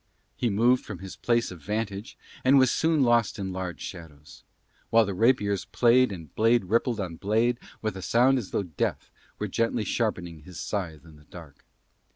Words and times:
He 0.35 0.49
moved 0.49 0.83
from 0.83 0.97
his 0.97 1.15
place 1.15 1.51
of 1.51 1.61
vantage 1.61 2.17
and 2.43 2.57
was 2.57 2.71
soon 2.71 3.03
lost 3.03 3.37
in 3.37 3.53
large 3.53 3.81
shadows; 3.81 4.41
while 4.89 5.05
the 5.05 5.13
rapiers 5.13 5.65
played 5.65 6.11
and 6.11 6.33
blade 6.33 6.65
rippled 6.65 6.99
on 6.99 7.17
blade 7.17 7.59
with 7.83 7.95
a 7.95 8.01
sound 8.01 8.39
as 8.39 8.49
though 8.49 8.63
Death 8.63 9.11
were 9.37 9.47
gently 9.47 9.83
sharpening 9.83 10.39
his 10.39 10.59
scythe 10.59 11.05
in 11.05 11.17
the 11.17 11.25
dark. 11.25 11.63